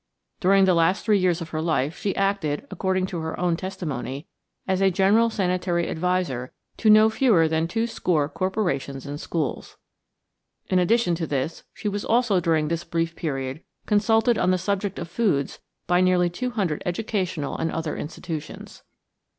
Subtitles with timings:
[0.39, 4.25] During the last three years of her life she acted, according to her own testimony,
[4.67, 9.77] as general sanitary adviser to no fewer than two score corporations and schools.
[10.69, 14.97] In addition to this she was also during this brief period consulted on the subject
[14.97, 18.81] of foods by nearly two hundred educational and other institutions.